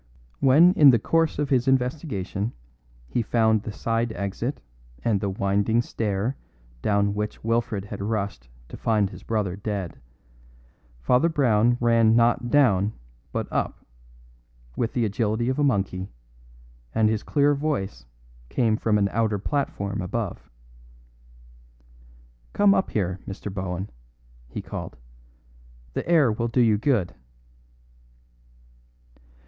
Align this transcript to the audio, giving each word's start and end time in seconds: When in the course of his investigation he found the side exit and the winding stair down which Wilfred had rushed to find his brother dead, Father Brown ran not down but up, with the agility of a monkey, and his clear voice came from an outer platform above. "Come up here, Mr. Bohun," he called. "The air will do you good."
When 0.39 0.73
in 0.73 0.89
the 0.89 0.97
course 0.97 1.37
of 1.37 1.51
his 1.51 1.67
investigation 1.67 2.53
he 3.07 3.21
found 3.21 3.61
the 3.61 3.71
side 3.71 4.11
exit 4.13 4.59
and 5.03 5.21
the 5.21 5.29
winding 5.29 5.83
stair 5.83 6.37
down 6.81 7.13
which 7.13 7.43
Wilfred 7.43 7.85
had 7.85 8.01
rushed 8.01 8.49
to 8.69 8.77
find 8.77 9.11
his 9.11 9.21
brother 9.21 9.55
dead, 9.55 9.99
Father 11.01 11.29
Brown 11.29 11.77
ran 11.79 12.15
not 12.15 12.49
down 12.49 12.93
but 13.31 13.47
up, 13.53 13.85
with 14.75 14.93
the 14.93 15.05
agility 15.05 15.49
of 15.49 15.59
a 15.59 15.63
monkey, 15.63 16.09
and 16.95 17.07
his 17.07 17.21
clear 17.21 17.53
voice 17.53 18.07
came 18.49 18.77
from 18.77 18.97
an 18.97 19.07
outer 19.11 19.37
platform 19.37 20.01
above. 20.01 20.49
"Come 22.53 22.73
up 22.73 22.89
here, 22.89 23.19
Mr. 23.27 23.53
Bohun," 23.53 23.91
he 24.49 24.63
called. 24.63 24.97
"The 25.93 26.09
air 26.09 26.31
will 26.31 26.47
do 26.47 26.61
you 26.61 26.79
good." 26.79 27.13